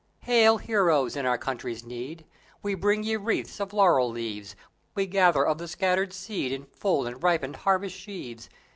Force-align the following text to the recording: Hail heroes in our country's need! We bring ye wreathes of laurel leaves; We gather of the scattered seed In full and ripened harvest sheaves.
Hail 0.21 0.57
heroes 0.57 1.15
in 1.15 1.27
our 1.27 1.37
country's 1.37 1.83
need! 1.85 2.25
We 2.63 2.73
bring 2.73 3.03
ye 3.03 3.17
wreathes 3.17 3.59
of 3.59 3.71
laurel 3.71 4.09
leaves; 4.09 4.55
We 4.95 5.05
gather 5.05 5.45
of 5.45 5.59
the 5.59 5.67
scattered 5.67 6.11
seed 6.11 6.51
In 6.51 6.63
full 6.65 7.05
and 7.05 7.21
ripened 7.21 7.57
harvest 7.57 7.95
sheaves. 7.95 8.49